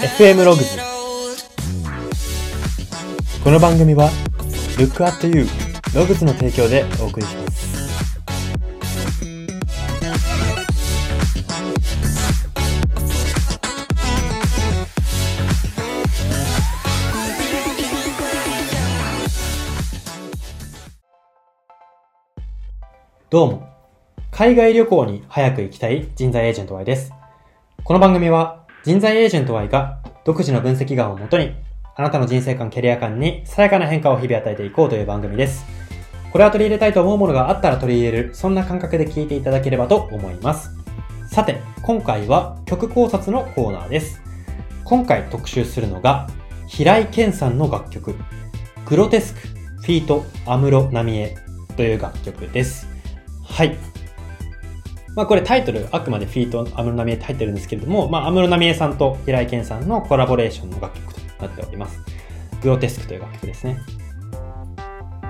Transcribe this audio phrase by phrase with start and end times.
[0.00, 0.78] FM ログズ
[3.44, 4.08] この番組は
[4.78, 5.44] Look at You
[5.94, 7.60] ログズの提供でお送りします。
[23.28, 23.68] どうも。
[24.30, 27.12] 海外旅行に早く行きたい人材エージェント Y です。
[27.84, 31.54] この番組は人材エージェント Y が独自の分析眼をもとに
[31.96, 35.66] あなたの人生観、キャリア観にさやかな変化を日々与えていこうという番組です。
[36.32, 40.70] これは取り入れたいと思うものがあったら取り入れる、そんな感覚で聞いていただければと思います。
[41.28, 44.22] さて、今回は曲考察のコーナーです。
[44.84, 46.28] 今回特集するのが、
[46.66, 48.14] 平井堅さんの楽曲、
[48.86, 51.36] グロテスク、フィート、アムロ、ナミエ
[51.76, 52.88] という楽曲です。
[53.44, 53.76] はい。
[55.16, 62.00] まあこれタイトル、あくまでフィート、アムロナミエって入ってるんですけれども、まあアムロナミエさんと平井堅さんのコラボレーションの楽曲となっております。
[62.62, 63.78] グロテスクという楽曲ですね。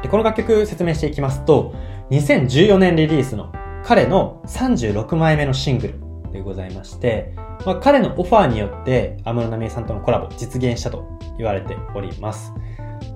[0.02, 1.74] で、この楽曲説明していきますと、
[2.10, 3.52] 2014年リリースの
[3.84, 11.04] 彼の36枚目のシングルでございまして、まあ、彼のオファーによって安室奈美恵さんとのコラボ実現したと
[11.38, 12.52] 言われております。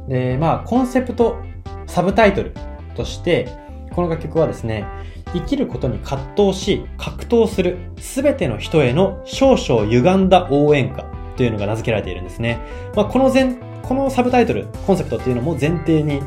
[0.08, 1.38] で、まあ、コンセプト、
[1.86, 2.54] サブタイトル
[2.94, 3.48] として、
[3.94, 4.86] この楽曲はですね、
[5.32, 11.04] 生きることに葛藤し、格闘する、すべての人への少々歪んだ応援歌
[11.36, 12.58] というのが名付けられているんですね。
[12.96, 16.20] まあ、この前、このサブタイトル、コンセプトっていうのも前提に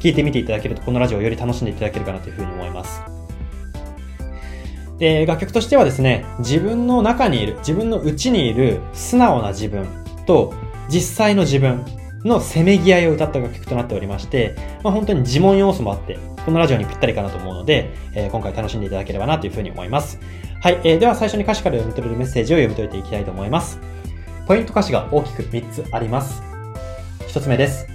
[0.00, 3.02] 聞いてみていただけると、このラジオをより楽しんでいただけるかなというふうに思います。
[4.98, 9.86] で、楽曲としてはですね、自分の中にいる、自分の内にいる素直な自分
[10.26, 10.52] と
[10.88, 11.84] 実際の自分
[12.24, 20.18] のせめぎ合いを歌った楽曲となっておりまして、まあ、本当に呪文要素もあって、このラジオにぴったりかなと思うので、えー今回楽しんでいただければなというふうに思います。
[20.60, 23.80] はい、えーでは最初に歌詞から読み取れるメッセージを読み解いていきたいと思います。
[24.46, 26.42] ポイント歌詞が大きく3つあります。
[27.28, 27.86] 1つ目です。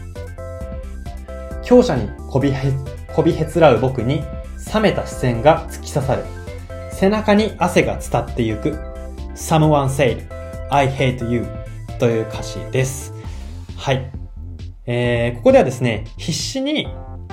[1.64, 2.72] 強者にこびへ、
[3.14, 4.24] こびへつらう僕に
[4.74, 6.24] 冷めた視線が突き刺さる。
[6.92, 8.78] 背中に汗が伝ってゆく。
[9.36, 10.28] Someone said,
[10.70, 11.46] I hate you
[12.00, 13.13] という歌詞です。
[13.78, 14.12] はい。
[14.86, 16.88] えー、ここではですね、必死に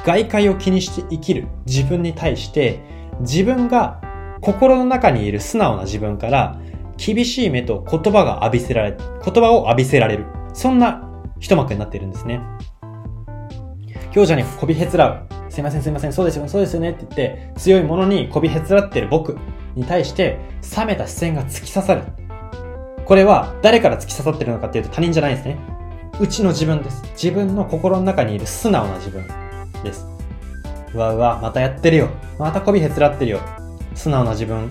[0.05, 2.81] 外界を気にして生きる自分に対して、
[3.21, 4.01] 自分が
[4.41, 6.59] 心の中にいる素直な自分から、
[6.97, 10.27] 厳しい目と言葉が浴びせられ、言葉を浴びせられる。
[10.53, 12.41] そんな一幕になっているんですね。
[14.13, 15.53] 強者にこびへつらう。
[15.53, 19.37] すいませんすいません、そうですよね、そうですよねって言って、強いものにこびへつらってる僕
[19.75, 20.39] に対して、
[20.77, 22.03] 冷めた視線が突き刺さる。
[23.05, 25.59] これは誰から突き刺さってるのかっていうと他人じゃないですね。
[26.21, 27.03] うちの自分です。
[27.13, 29.27] 自分の心の中にいる素直な自分
[29.83, 30.07] です。
[30.95, 32.11] うわうわ、またやってるよ。
[32.39, 33.41] またこびへつらってるよ。
[33.95, 34.69] 素直な自分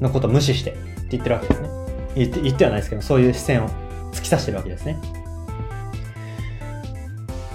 [0.00, 0.80] のこと無視してって
[1.12, 1.68] 言ってるわけですね。
[2.16, 3.68] 言って言ってはないですけど、そういう視線を
[4.12, 4.98] 突き刺してるわけですね。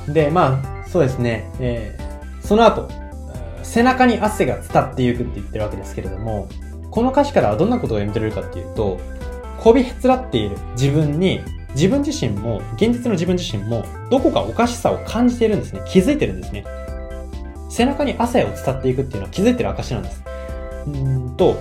[0.08, 1.50] で、まあ、そうですね。
[1.60, 2.02] えー
[2.52, 2.90] その後、
[3.64, 6.50] 背中に汗が伝っていくって言ってるわけですけれども、
[6.90, 9.00] この歌詞からはどんなことが読み取れるかっていうと、
[9.58, 11.40] こびへつらっている自分に、
[11.74, 15.82] 自分自身も、現実の自分自身も、どこかおかしさを感じているんですね。
[15.88, 16.66] 気づいてるんですね。
[17.70, 20.24] 背中に汗を伝っていくっていうのは気づいてる証なんです。
[20.88, 21.58] うんと、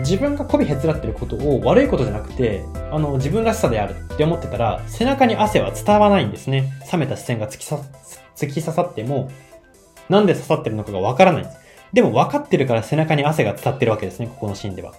[0.00, 6.72] 自分がこびへつらってることを悪いことじゃなくて、あの、自分らしさであるって思ってたら、背中に汗は伝わないんですね。
[6.92, 7.82] 冷めた視線が突き刺
[8.36, 9.30] 突き刺さっても、
[10.08, 11.58] なんで刺さってるのかがわからないんです。
[11.92, 14.92] でも分かってるから背中に汗が伝ってるわけですね、ここのシーンでは。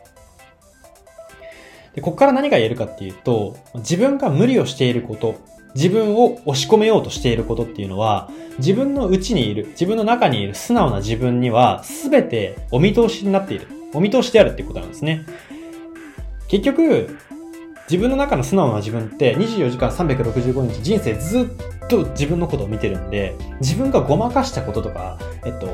[1.97, 5.37] で、ここから何が言えるかっていうと、自分が無理をしていること、
[5.73, 13.65] 自分を押し込めようとしていることっていうのは、自分の内にいる、自分の中にいる素直な自分には、すべてお見通しになっている。
[13.95, 15.25] お見通しであるっていうことなんですね。
[16.47, 17.17] 結局、
[17.89, 25.65] 自分の中の素直な自分って24時間365日人生ずっと自分のことを見てるんで、自分がごまかしたこととか、えっと、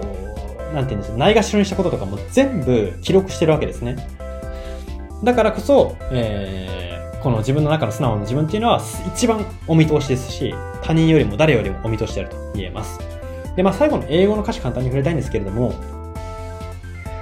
[0.73, 3.97] なんて言うんですか、ないがしろにしたこととかも全部記録してるわけですね。
[5.23, 8.81] だからこそ、えー、この自分の中の素直な自分っていうのは
[9.15, 12.99] 一番お見通しですし、他人よりも誰よりもお見通しであると言えます。
[13.55, 15.73] で、まあ最後の英語の歌詞簡単に触れたいんですけれども、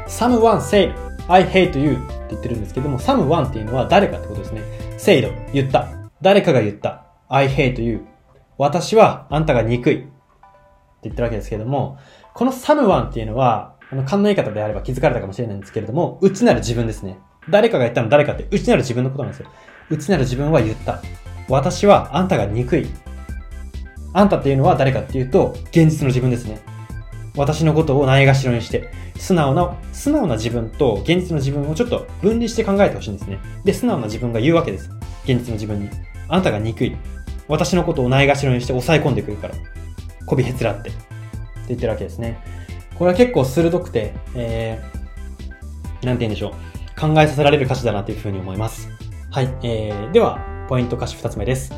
[0.07, 0.94] Someone said,
[1.27, 2.01] I hate you って
[2.31, 4.62] 言ってるんですけども、someone っていうのは誰かってことですね。
[4.98, 5.88] said 言った。
[6.21, 7.06] 誰かが言った。
[7.30, 8.06] I hate you
[8.57, 10.07] 私はあんたが憎いって
[11.03, 11.98] 言ってるわけですけれども、
[12.33, 17.19] この someone っていうのは、あの、勘のいい方であれば気づかれたかもしれないんですけれども、内なる自分ですね。
[17.51, 19.48] 誰かが言ったの誰かって、内なる自分のことなんですよ。
[19.89, 21.01] 内なる自分は言った。
[21.50, 22.88] 私はあんたが憎い。
[24.13, 26.62] あんたっていうのは誰かっていうと、現実の自分ですね。
[27.36, 33.39] 私のことをないがしろにして、素直な、素直な自分と現実の自分をちょっと分離して考えてほしいんですね。
[33.63, 34.89] で、素直な自分が言うわけです。
[35.24, 35.89] 現実の自分に。
[36.27, 36.98] あなたが憎い。
[37.48, 39.56] 私のことをないがしろにして抑え込んでくるから。
[40.25, 40.89] こびへつらって。
[40.89, 41.00] って
[41.69, 42.42] 言ってるわけですね。
[42.95, 46.53] これは結構鋭くて、えー、なんて言うんでしょう。
[47.01, 48.88] 考えさせられる歌詞だなというふうに思います。
[49.31, 49.45] はい。
[49.63, 50.39] えー、では、
[50.69, 51.74] ポイント歌詞二つ目です。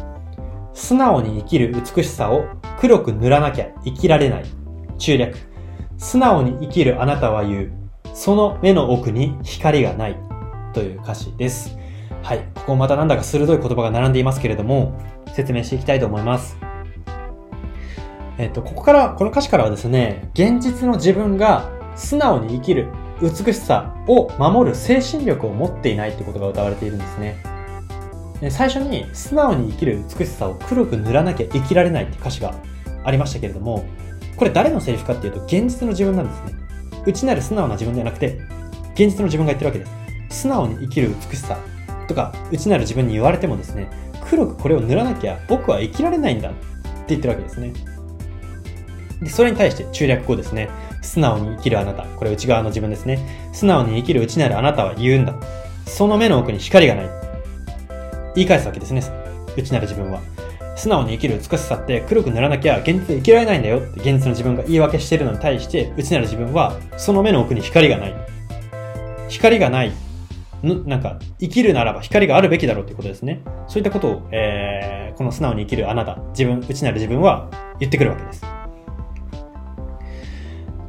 [0.74, 2.44] 素直に生きる美しさを
[2.78, 4.46] 黒く塗らなきゃ生きられない。
[4.98, 5.38] 中略。
[5.98, 7.72] 素直に生きるあなたは言う。
[8.14, 10.18] その目の奥に光がない。
[10.74, 11.78] という歌詞です。
[12.22, 12.40] はい。
[12.56, 15.00] ここまたなんだか鋭い言葉が並んでいますけれども、
[15.34, 16.58] 説明していきたいと思います。
[18.38, 22.90] えっと、ここから、この歌詞からはですね、現実の自分が素直に生きる
[23.24, 27.42] 美しさを守る精神力を持っていないってことが歌われているんですね。
[28.50, 32.54] 最初に素直に生きる美しさを黒く塗らなきゃ生きられないって歌詞が
[33.06, 33.86] ありましたけれども、
[34.36, 36.60] これ誰のセリフかっていうと現実の自分なんですね。
[37.06, 38.40] 内なる素直な自分ではなくて、
[38.96, 39.86] 現実の自分が言ってるわけで
[40.30, 40.42] す。
[40.42, 41.58] 素直に生きる美しさ
[42.10, 43.90] とか、内なる自分に言われてもですね、
[44.30, 46.60] 黒くこれを塗らなきゃ僕は生きられないんだって
[47.10, 47.72] 言ってるわけですね。
[49.22, 50.70] で、それに対して中略語ですね。
[51.04, 52.04] 素直に生きるあなた。
[52.04, 53.50] これ内側の自分ですね。
[53.54, 55.36] 素直に生きる内なるあなたは言うんだ。
[55.86, 57.10] その目の奥に光がない。
[58.36, 59.04] 言い返すわけですね。
[59.56, 60.22] 内なる自分は。
[60.76, 68.16] 素直に生きる美しさって黒く塗らなきゃ現実で生きられないんだよって現実の自分が言い訳してるのに対して内なる自分はその目の奥に光がない。
[69.30, 69.92] 光がない
[70.64, 73.42] なんか、生きるならば光があるべきだろうということですね。
[73.68, 77.50] そういったことを、えー、この素直に生きるあなた、自分、内なる自分は
[77.82, 78.53] 言ってくるわけです。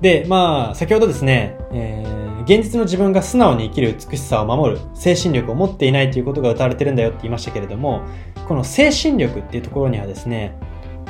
[0.04, 8.02] で、まあ、先ほどですね、えー、現実の自分が素直に生きる美しさを守る精神力を持っていないということが歌われてるんだよって言いましたけれども、
[8.46, 10.58] この精神力っていうところにはですね、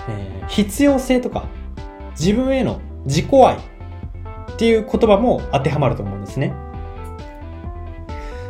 [0.08, 1.49] えー、必要性とか、
[2.11, 6.55] 自分への自己愛っていう言葉も当てはまると思うんですね。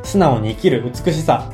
[0.03, 1.51] 素直に生きる美しさ、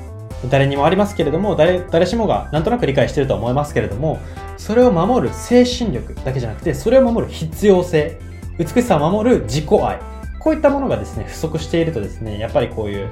[0.50, 4.18] 誰にもありますけれども、誰、誰しもがなんとなく理解してると思いますけれども、
[4.56, 8.18] それを守る精神力だけじゃなくて、それを守る必要性、
[8.58, 9.98] 美しさを守る自己愛、
[10.38, 13.08] こういったものがですね、不足しているとですね、やっぱりこういう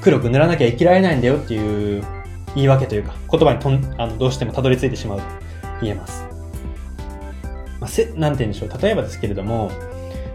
[0.00, 2.04] 黒く塗らなきゃ生きられないんだよっていう
[2.54, 5.24] 言い訳というか、言葉にとんあのどうしてもたどり着いてしまうと
[5.82, 6.24] 言えます。
[7.80, 8.82] まあ、せ、なんて言うんでしょう。
[8.82, 9.70] 例えばですけれども、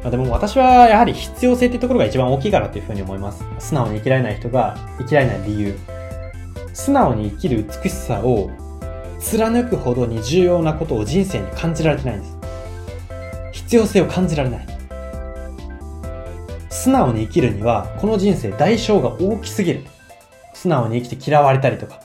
[0.01, 3.44] まあ、でも私はやはり必要性っていうところが一番大きいかなというふうに思います。
[3.59, 5.79] 素直に生きられない人が生きられない理由。
[6.73, 8.51] 素直に生きる美しさを
[9.19, 12.38] 貫くほどに重要なことを人生に感じられてないんです。
[13.73, 14.67] 必要性を感じられない。
[16.69, 19.83] 素直に生きるには、この人生代償が大きすぎる。
[20.53, 21.99] 素直に生きて嫌われたりとか、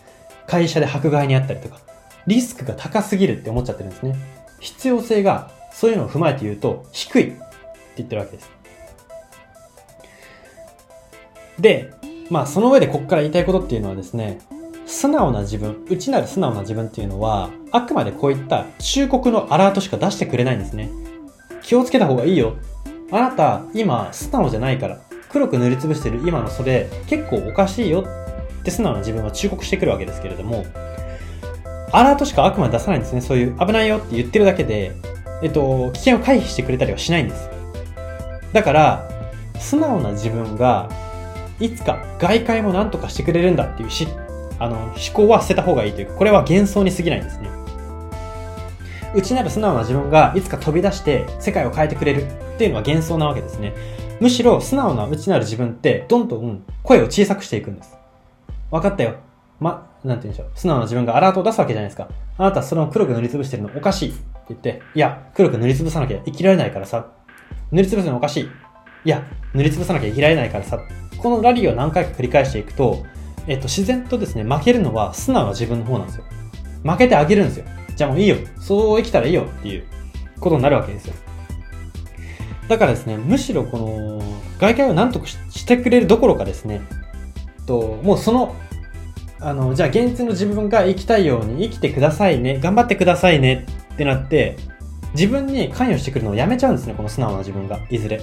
[0.47, 1.79] 会社で迫害にあったりとか、
[2.27, 4.17] リスクが高すぎるって思っちゃってるんですね。
[4.61, 7.43] 必要性が、そういうのを踏まえて言うと、低いって。
[7.99, 8.51] 言ってるわけです。
[11.59, 11.91] で、
[12.31, 14.39] まあその上でここから言いたいことっていうのはですね、
[14.87, 20.89] 素直な自分、内なる素直な自分っていうのは、あくまでこういった忠告のアラートしか出してくれないんですね。
[21.69, 22.57] 気をつけた方がいいよ。
[23.13, 25.01] あなた、今、素直じゃないから。
[25.29, 28.07] 黒く塗りつぶしてる今のそれ、結構おかしいよ
[28.61, 30.65] って素直な自分は忠告してくるわけですけれども、
[31.93, 33.21] アラートしかあくまで出さないんですね。
[33.21, 34.93] そういう危ないよって言ってるだけで、
[35.43, 37.51] えっと、危険を回避してくれたりはしないんです。
[38.55, 39.11] だから、
[39.61, 40.89] 素直な自分が、
[41.61, 44.09] いつか外界も何とかしてくれるんだっていうし、
[44.59, 47.51] あの、思考は捨てた方がいいというか、これは幻想に過ぎないんですね。
[49.15, 53.75] 内なる素直な自分がいつか飛び出して世界を変えてくれるっていうのは幻想なわけですね。
[54.21, 57.97] むしろ素直な内なる自分ってどんどん声を小さくしていくんです。
[58.71, 59.17] 分かったよ。
[59.61, 60.51] ま、なんて言うんでしょう。
[60.55, 62.09] 素直な自分がアラートを出すわけじゃないですか。
[62.37, 64.19] あなたそれを黒く塗りつぶしてるのおかしいって
[64.51, 67.07] 言って、いや、黒く塗りつぶさなきゃ生きられないからさ、
[67.73, 68.49] 塗りつぶすのおかしい。
[69.05, 69.25] いや、
[69.55, 70.81] 塗りつぶさなきゃ生きられないからさ。
[71.19, 73.05] このラリーを何回か繰り返していくと、
[73.49, 76.25] えっと、自然とですね、負けるのは素直な自分の方なんですよ。
[76.85, 77.65] 負けてあげるんですよ。
[77.99, 78.37] じゃあもういいよ。
[78.61, 79.85] そう生きたらいいよっていう
[80.39, 81.15] ことになるわけですよ。
[82.69, 84.23] だからですね、むしろこの、
[84.61, 86.81] 外界を何とかしてくれるどころかですね、
[87.67, 88.55] と、もうその、
[89.41, 94.57] あの、じゃあ現実の自分が生きたいように生きてくださいね、頑張ってくださいねってなって、
[95.15, 98.21] 自分に関与してくるのをやめちゃうんですね、この素直な自分が、いずれ。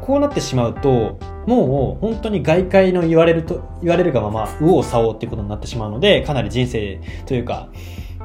[0.00, 7.68] こうなってしまうと、もう本当に外界の言われると、言われるがまま、右往左往っていうことになってしまうので、かなり人生というか、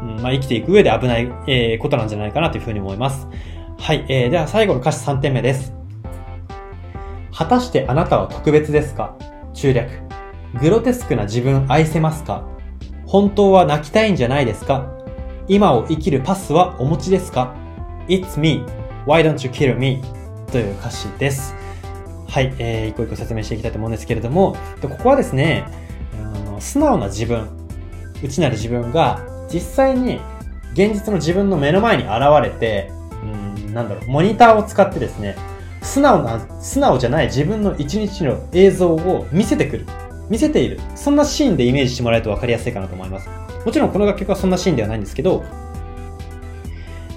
[0.01, 3.27] うん、まあ生きていく上で危ない、えー、ことなんじゃないかなというふうに思います。
[3.77, 5.73] はい、えー、では最後の歌詞3点目です。
[7.33, 9.15] 果たしてあなたは特別ですか？
[9.53, 9.89] 中略。
[10.61, 12.47] グロテスクな自分愛せますか？
[13.05, 14.89] 本当は泣きたいんじゃないですか？
[15.47, 17.53] 今を生きるパスはお持ちですか
[18.07, 18.63] ？It's me.
[19.05, 20.01] Why don't you kill me?
[20.51, 21.53] という歌詞です。
[22.27, 25.65] はい、えー、一個一個説明していきたいと思うんですけれども、ここはですね、
[26.13, 27.49] あの素直な自分、
[28.23, 29.21] 内なる自分が
[29.51, 30.19] 実際に
[30.73, 32.91] 現実の自分の目の前に現れて、
[33.23, 35.35] うん、なんだろう、モニターを使ってですね、
[35.81, 39.85] 素直な、素直じゃない自分の一日の映像を見せてくる。
[40.29, 40.79] 見せている。
[40.95, 43.29] そんなシーンでイメージしてもらえると分かりやすいかなと思います。
[43.65, 45.43] もちろんこの楽曲はそんなシーンではないんですけど、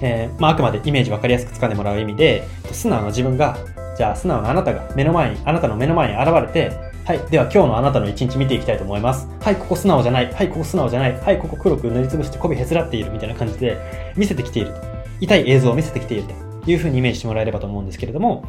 [0.01, 3.57] えー、まあ、あくまでイメージ分かりやすく掴んでもらう意味で、素直な自分が、
[3.97, 7.19] じゃあ素直なあなたが目の前に、あなたの目の前に現れて、はい。
[7.31, 9.27] では今日のあなたの一日見ていきたいと思います。
[9.41, 10.31] はい、ここ素直じゃない。
[10.31, 11.19] はい、ここ素直じゃない。
[11.19, 14.75] はい、ここ黒く塗りつぶして媚びへつらっているみたいな感じで見せてきている。
[15.19, 16.25] 痛い映像を見せてきている
[16.63, 18.43] というふうにイメージしてもらえればと思うんですけれども、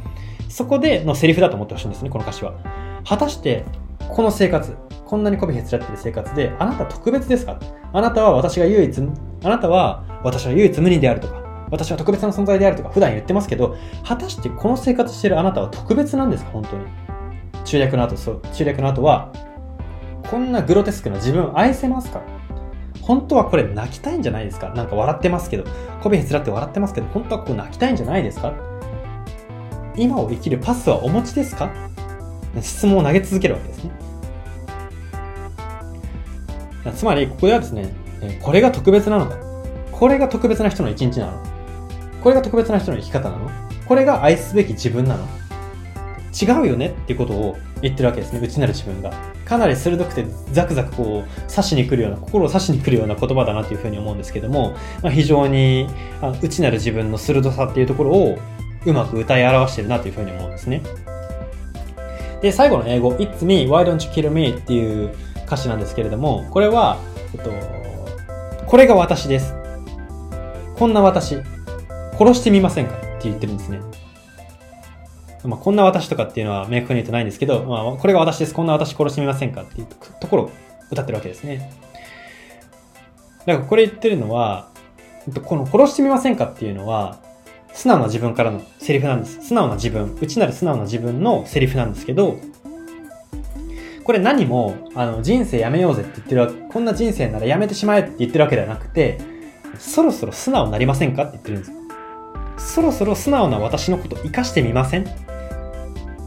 [0.50, 2.52] そこでのセリフだと思ってほしいんですね、この歌詞は。
[3.08, 3.64] 果たして、
[4.10, 4.76] この生活、
[5.06, 7.58] こんなに媚びへつらっている生活で、あなた特別ですか？
[7.94, 9.02] あなたは私が唯一、
[9.42, 11.40] あなたは私は唯一無二であるとか、
[11.70, 16.50] 私は特別な存在であるとか普段言ってますけど、果たしてこの生活してるあなたは特別なんですか？
[16.50, 16.84] 本当に。
[17.64, 19.32] 中略の後、そう、中略の後は、
[20.30, 22.22] こんなグロテスクな自分愛せますか？
[23.02, 24.68] 本当はこれ泣きたいんじゃないですか？
[24.70, 25.64] なんか笑ってますけど、
[26.02, 28.52] こびへつらって笑ってますけど、本当はこう泣きたいんじゃないですか？
[29.96, 31.70] 今を生きるパスはお持ちですか？
[32.60, 33.90] 質問を投げ続けるわけですね。
[36.94, 37.92] つまり、ここではですね、
[38.42, 39.36] これが特別なのか？
[39.92, 41.42] これが特別な人の一日なの？
[42.22, 43.50] これが特別な人の生き方なの？
[43.86, 45.26] これが愛すべき自分なの？
[46.32, 48.40] 違うよねっていうことを言ってるわけですね。
[48.40, 49.12] 内なる自分が。
[49.44, 55.88] かなり鋭くてザクザクこう刺しに来るような、心を刺しに来るような言葉だなというふうに思うんですけども、まあ、非常に
[56.22, 58.38] あ内なる自分の鋭さっていうところを
[58.86, 60.82] うまく歌い表してるなというふうに思うんですね。
[62.42, 64.50] で、最後の英語、It's me, why don't you kill me?
[64.50, 65.10] っていう
[65.46, 66.98] 歌詞なんですけれども、これは、
[67.34, 67.50] えっと、
[68.66, 69.54] これが私です。
[70.76, 71.38] こんな私、
[72.16, 72.94] 殺してみませんか？
[72.94, 73.80] って言ってるんですね。
[75.44, 78.54] まあ、こんな私とかっていうのは明確に言ってないんですけど、まあ、これが私です。
[78.54, 79.86] こんな私殺してみませんかっていう
[80.20, 80.50] ところを
[80.90, 81.72] 歌ってるわけですね。
[83.46, 84.68] だからこれ言ってるのは、
[85.44, 87.18] この殺してみませんかっていうのは、
[87.72, 89.48] 素直な自分からのセリフなんです。
[89.48, 92.38] 素直な自分、内なる素直な自分のセリフなんですけど、
[94.04, 99.18] これ何も、あの、人生やめようぜって言ってるこんな人生ならやめてしまえって言ってるわけではなくて、
[99.78, 101.80] そろそろ素直になりませんかって言ってるんです。
[102.74, 105.29] そろそろ素直な私のこと生かしてみません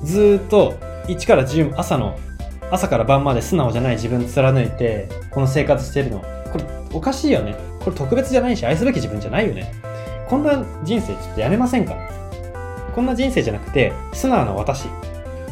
[0.03, 0.73] ずっと
[1.05, 2.19] 1から10朝の
[2.71, 6.19] 朝から晩まで素直じゃない自分貫いてこの生活してるの。
[6.51, 7.55] これおかしいよね。
[7.79, 9.73] これ特別じゃないし愛すべき自分じゃないよね。
[10.27, 11.95] こんな人生ちょっとやめませんか？
[12.95, 14.85] こんな人生じゃなくて素直な私。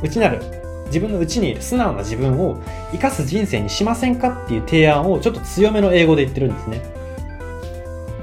[0.02, 0.40] 内なる。
[0.88, 4.44] 自分の内にいる素直な自分を生かす人生にしませんか？
[4.46, 6.82] っていう提案をちょっと強めの英語で言ってるんですね。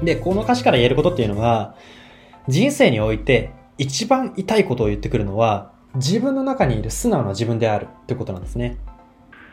[0.03, 1.75] でこの歌詞から言えることっていうのは
[2.47, 8.77] 人生において一番痛いことを言ってくるのは自分の中にいる素直な自分であるってことなんですね。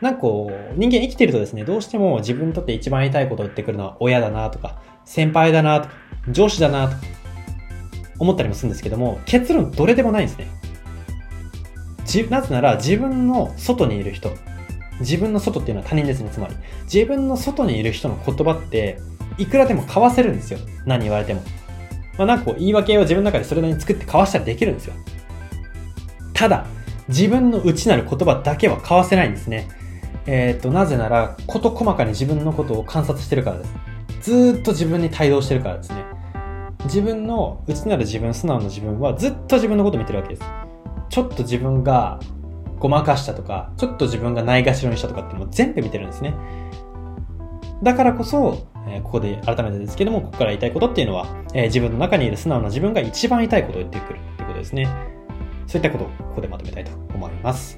[0.01, 5.93] なんかこう、人間生きてるとですね、どうしても自分にとって一番痛いたいことを言ってくるのは親だなとか、先輩だなとか、
[6.29, 7.01] 上司だなとか、
[8.19, 10.47] 思ったりもするんですけども、結論どれでもないんですね。
[12.29, 14.31] なぜなら自分の外にいる人、
[14.99, 16.55] 自分の外っていうのは他人ですね、つまり。
[16.83, 18.99] 自分の外にいる人の言葉って、
[19.37, 20.59] いくらでも交わせるんですよ。
[20.85, 21.41] 何言われても。
[22.17, 24.93] まあなんかこう言い訳を自分の中でそれなりに作って交わしたらできるんですよ。
[26.37, 26.67] ただ、
[27.09, 29.67] 自分の内なる言葉だけは交わせないんですね。
[30.27, 33.73] えっ、ー、と、なぜなら、事細かに自分のことを観察してるからです。
[34.21, 36.05] ずーっと自分に帯同してるからですね。
[36.83, 40.43] 自分の内なる自分、素直な自分はずっと自分のことを見てるわけです。
[41.09, 42.19] ちょっと自分が
[42.77, 46.35] ごまかしたとか、ちょっと自分がないがしろにしたとかっていう全部見てるんですね。
[47.81, 51.25] だからこそ、え、ここで改めてですけども、ここから言いたいことっていうのは、
[51.55, 54.87] え、自分の中にいる素直な自分が一番言いたいことを言ってくるっていうことですね。
[55.67, 57.77] そういったことをここでまとめたいと思います。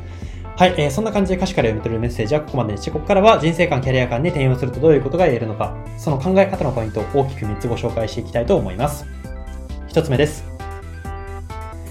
[0.56, 9.06] はい、えー、そんな感じで歌詞から読み取れるメッセージはここまでにして、ここからは人生観、キャリア観に転用するとどういうことが言えるのか、その考え方のポイントを大きく3つご紹介していきたいと思います。
[9.88, 10.44] 1つ目です。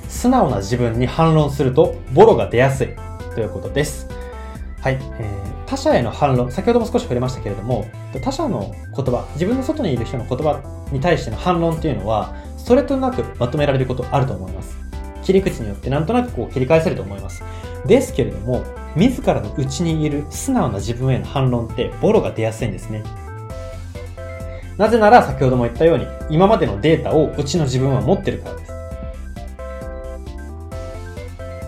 [0.09, 2.89] 素直な自分に反論するとボロが出やすい
[3.35, 4.07] ということです。
[4.83, 7.87] はい、えー、他者への反論、先ほども少し触れましたけれども、
[8.23, 10.61] 他者の言葉、自分の外にいる人の言葉
[10.93, 14.88] に対しての反論っていうのは、それとなくまとめられることあると思います。
[15.29, 17.45] 切り口によってなんとなくこう切り返せると思います。
[17.87, 18.65] ですけれども、
[18.97, 23.05] 自らの内にいる素直な自分への反論ってボロが出やすいんですね。
[24.79, 28.73] なぜなら先ほども言ったように、今までのデータをうちの自分は持ってるからです。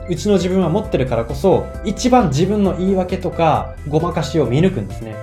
[0.09, 5.15] うちの自分は持ってるからこそ、一番自分の言い訳とかごまかしを見抜くんですね。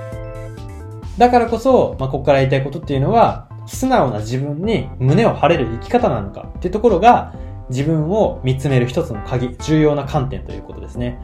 [1.18, 7.34] だからこそ、まあ、ここから言いたいことっていうのは、素直な自分に胸を張れる生き方なのかっていうところが、
[7.70, 11.20] 自分を見つめる一つの鍵、重要な観点ということですね。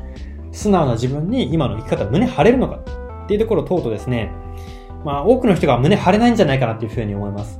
[0.51, 2.77] 素直な自分に今の生き方胸張れるのか
[3.23, 4.31] っていうところを問うとですね、
[5.03, 7.59] まあ多くの人が胸張れないんじゃないかなっていうふうに思います。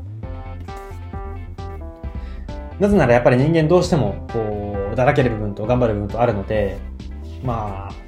[2.79, 6.77] なぜならやっぱり人間どうしても、こう、だらける部分と頑張る部分とあるので、
[7.43, 8.03] まあ、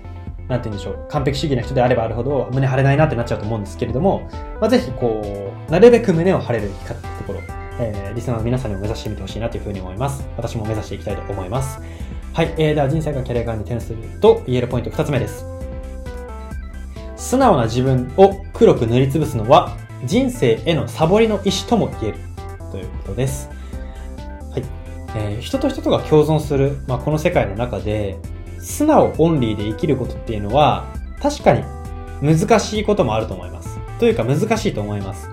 [0.49, 4.27] なんて言うんでしょう、完璧主義な人であればあるほど胸張れないなってなっちゃうと思うんですけれども、
[4.59, 5.21] まあ、ぜひこ
[5.67, 7.39] う、なるべく胸を張れる生き方ってところ、
[7.79, 10.27] えー、リスナーの皆さんにも目指してみてほしいなというふうに思います。
[10.37, 11.79] 私も目指していきたいと思います。
[12.33, 15.45] はい、えー、では人生がキャリア側に転すると言えるポイント2つ目です。
[17.15, 22.17] 素直な自分を黒く塗りつぶすのは人生へのサボりの意志とも言える
[22.71, 23.49] ということです。
[24.51, 24.63] はい。
[25.15, 28.17] えー、人と人とが共存する、まあ、この世界の中で、
[28.59, 30.85] 素直オンリーで生きることっていうのは、
[31.21, 31.63] 確かに
[32.21, 33.79] 難しいこともあると思います。
[33.99, 35.29] というか難しいと思います。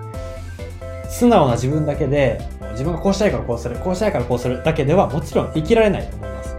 [1.23, 6.57] 素直な自分だけで、自分がこうしたいからこうする、こうしたいからこうするだけではもちろん生きられないと思います。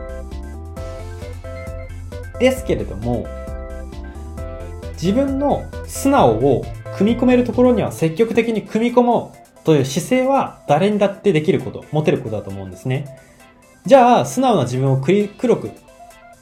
[2.38, 3.26] ですけれども、
[4.92, 6.64] 自分の素直を
[6.96, 13.18] 組み込めるところには積極的に組み込もうという姿勢は誰にだってできること、持てることだと思うんですね。
[13.84, 15.72] じゃあ、素直な自分を黒く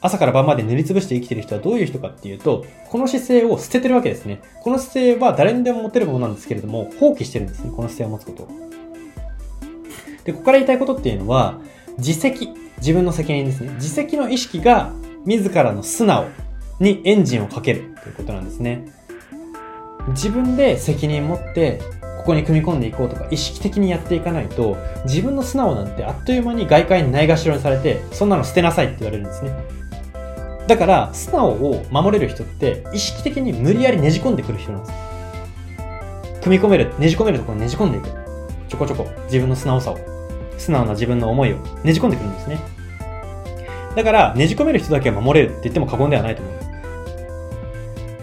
[0.03, 4.41] 朝から晩まで塗りつぶして生きてる人はどういう人かっていうと、この姿勢を捨ててるわけですね。
[4.61, 7.71] この姿勢は誰にでも持てるものなんですけれども、放棄してるんですね。
[7.73, 8.47] この姿勢を持つことを。
[10.25, 11.57] で、ここから言いたいことっていうのは、
[11.97, 13.71] 自責、自分の責任ですね。
[13.75, 14.91] 自責の意識が
[15.25, 16.25] 自らの素直
[16.81, 18.85] にエンジンをかけるということなんですね。
[20.09, 21.79] 自分で責任持って、
[22.17, 29.51] ここに組み込んでいこうとか意識的にやっていかないと、自分の素直なんてあっという間に外界にないがしろにされて、そんなの捨てなさいって言われるんですね。
[30.67, 34.93] だから、素直を守れる人って、意識的に無理やりねじ込んでくる人なんです。
[36.41, 38.07] 組み込める、ねじ込めるところにねじ込んでいく。
[38.69, 39.99] ちょこちょこ、自分の素直さを、
[40.57, 42.59] 素直な自分の思いをねじ込んでくるんですね。
[43.95, 46.67] だから、ねじ込める人だけは守れるって言っても過言ではないと思います。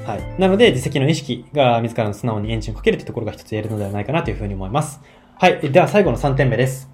[0.07, 0.41] はい。
[0.41, 5.01] なので、自責の意識が自らの素直にエンジンをかけるってところが一つ言えるのではないかなというふうに思います。
[5.39, 5.61] はい。
[5.71, 6.91] では最後の3点目です。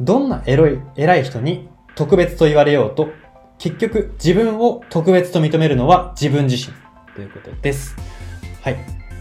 [0.00, 3.08] どんなエロい、偉い人に特別と言われようと
[3.58, 6.74] 結局、自分を特別と認めるのは自分自身
[7.14, 7.96] ということです。
[8.62, 8.76] はい。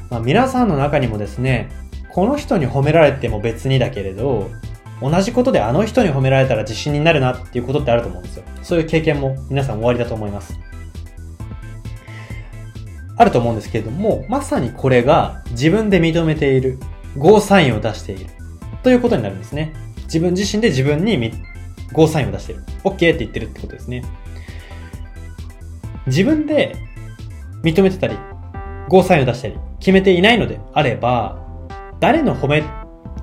[0.09, 1.69] まあ、皆さんの中にもですね、
[2.11, 4.49] この人に褒められても別にだけれど、
[5.01, 8.43] 同じことであの人に褒められたら自信になるなっていうことってあると思うんですよ。
[8.63, 10.57] そういう経験も皆さん終わりだと思います。
[13.17, 16.79] あると思うんですけれども、まさにこれが自分で認めている、
[17.17, 18.27] ゴーサインを出している
[18.83, 19.73] ということになるんですね。
[20.03, 21.31] 自分自身で自分に
[21.91, 22.63] ゴーサインを出している。
[22.83, 24.03] OK って言ってるってことですね。
[26.07, 26.75] 自分で
[27.63, 28.17] 認めてたり、
[28.89, 31.39] ゴーサインを出したり、決めていないのであれば、
[31.99, 32.67] 誰の褒め言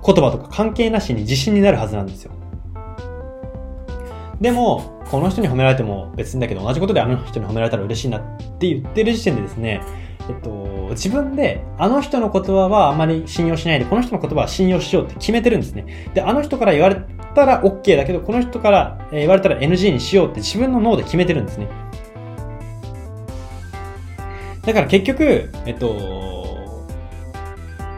[0.03, 2.33] 葉とか関係なしに自信になるはずなんですよ。
[4.41, 9.81] でも、この人に褒められても別にだけど同じことであの人に褒められたら嬉しいなって言ってる時点でですね、
[10.29, 16.11] えっと、自分であの人の言葉はあまり信用しないで、この人の言葉は信用しようって決めてるんですね。
[16.15, 16.97] で、あの人から言われ
[17.35, 21.69] たら OK だけど、この人から言われたら NG にしようって自分の脳で決めてるんですね。
[24.65, 26.87] だから結局、えっと、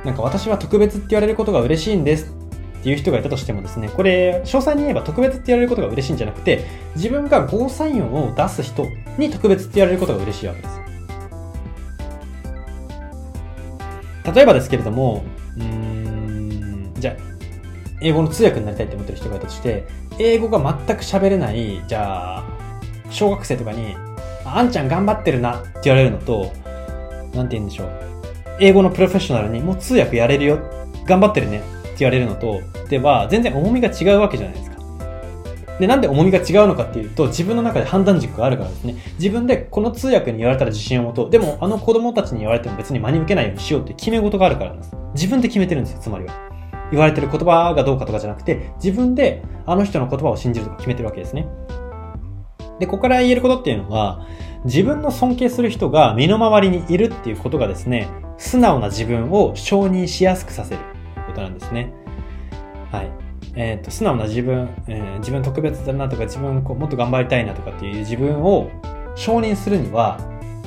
[0.05, 2.35] なんか私は特別って言われることが嬉しいんです
[2.81, 10.81] っていう人がいたとしてもですね、これ、詳細に言えば特別って言われることが嬉しいんじゃなくて、自分がゴーサインを出す人に特別って言われることが嬉しいわけです。
[14.35, 15.25] 例えばですけれども、
[15.59, 17.15] うん、じゃあ、
[18.03, 19.87] 英語の通訳になりたいって思ってる人がいたとして、
[20.19, 22.45] 英語が全く喋れない、じゃあ、
[23.09, 23.97] 小学生とかに、
[24.45, 26.53] あんちゃん頑張ってるなって言われるのと、
[27.35, 27.91] なんて言うんでしょう。
[28.61, 30.59] 英語のプロフェッショナルにもう通訳やれるよ。
[31.07, 34.75] 頑張ってるねって言われるのと、では全然重みが違うわけじゃないですか。
[35.79, 38.95] で、なんで重みが違うのかっていうと、自分の中で判断軸があるからですね。
[39.19, 41.31] 自分でこの通訳に言われたら自信を持とう。
[41.31, 44.97] でも、あの子供たちに言われても別に真に受けないようにしようって決め事があるからなんです。
[45.15, 46.35] 自分で決めてるんですよ、つまりは。
[46.91, 51.49] 言われてる言葉がどうかとかじゃなくて、自分であの人の言葉を信じるとか決めてるわけですね。
[52.79, 54.27] で、ここから言えることっていうのは、
[54.65, 58.09] 自分の尊敬する人が身の回りにいるっていうことがですね、
[58.39, 60.81] 素直な自分を承認しやすくさせる
[61.27, 61.93] ことなんですね。
[62.91, 63.11] はい。
[63.57, 68.71] えっ、ー、と、素直な自分、えー、自分特別だなとか、自分こうもっと頑張りたいなとかっていう自分を
[69.15, 70.19] 承認するには、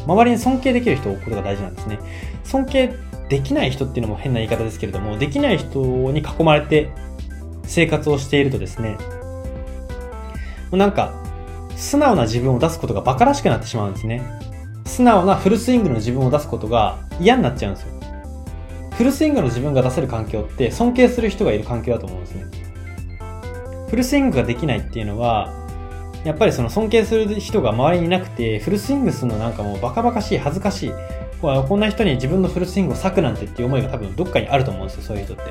[0.05, 1.99] 周りに尊敬できる人を置くことが大事なんですね。
[2.43, 2.93] 尊敬
[3.29, 5.79] できない人っていうのも変な言い方ですけれども、できない人
[6.11, 6.91] に囲まれて
[7.63, 11.13] 生活をしているとですね、もうなんか、
[11.77, 14.21] 素直な自分を出すことが馬鹿らしくなってしまうんですね。
[14.85, 17.93] 素直なフルスイングの自分を出すことが嫌になっちゃうんですよ。
[18.91, 22.45] フルスイングの自分が出せる環境って尊敬する人がいる環境だと思うんですね。
[23.89, 25.53] フルスイングができないっていうのは、
[26.25, 30.91] やっぱりその尊敬する人が周りにいなくて、フルスイングするのなんかもうバカバカしい、恥ずかしい。
[31.41, 35.43] こんな人に自分のフルスイングを割くなんてっていう思いが多分どっかにあると思うんですよ、そういう人って。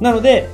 [0.00, 0.48] なので、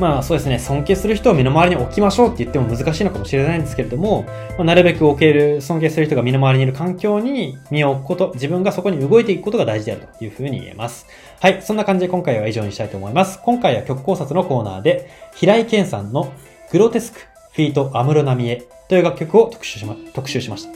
[0.00, 4.24] まあそうですね、尊敬する人を身の回りに置きましょうって言っても難しいのかもしれないんですけれども、
[4.58, 11.06] まあ、なるべく置ける、尊敬する人が身の回りにいる環境に身を置くこと、自分がそこに動いていくことが大事であるというふうに言えます。
[11.40, 13.40] はい、そんな感じで今回は以上にしたいと思います。
[13.44, 16.32] 今回は曲考察のコーナーで、平井堅さんの
[16.72, 17.20] グロテスク、
[17.52, 20.70] フィート、アムロナミエという楽曲を特集しま、特集しました。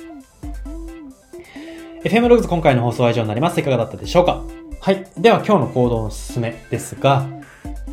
[2.05, 3.59] FM ログズ今回の放送は以上になります。
[3.59, 4.45] いかがだったでしょうか？
[4.81, 5.05] はい。
[5.19, 7.27] では今日の行動のすすめですが、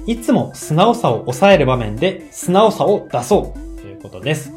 [0.06, 4.52] いつも素直さを抑える場面で素直さを出そうということです。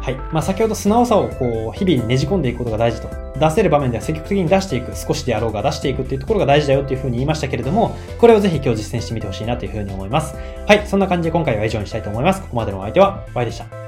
[0.00, 0.14] はい。
[0.32, 3.08] まあ、先ほど素直さをこう、日々にねじ込んでいくことが大事と。
[3.38, 4.96] 出せる場面では積極的に出していく。
[4.96, 10.36] 少しであろうが出していくっていうところが大事だよっていうふうに言いましたけれども、これをぜひ今日実践してみてほしいなというふうに思います。
[10.66, 10.86] はい。
[10.86, 12.40] そんな感じで今回は以上にしたいと思います。
[12.40, 13.87] ここまでのお相手は、Y でした。